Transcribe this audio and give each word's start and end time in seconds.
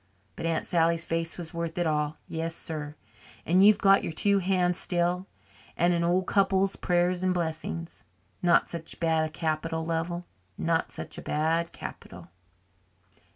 But 0.35 0.47
Aunt 0.47 0.65
Sally's 0.65 1.05
face 1.05 1.37
was 1.37 1.53
worth 1.53 1.77
it 1.77 1.85
all 1.85 2.17
yes, 2.27 2.55
sir. 2.55 2.95
And 3.45 3.63
you've 3.63 3.77
got 3.77 4.01
your 4.03 4.11
two 4.11 4.39
hands 4.39 4.79
still 4.79 5.27
and 5.77 5.93
an 5.93 6.03
old 6.03 6.25
couple's 6.25 6.75
prayers 6.75 7.21
and 7.21 7.35
blessings. 7.35 8.03
Not 8.41 8.67
such 8.67 8.95
a 8.95 8.97
bad 8.97 9.31
capital, 9.31 9.85
Lovell, 9.85 10.25
not 10.57 10.91
such 10.91 11.19
a 11.19 11.21
bad 11.21 11.71
capital." 11.71 12.31